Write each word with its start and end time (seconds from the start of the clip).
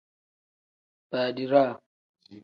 Badiraa. 1.09 1.73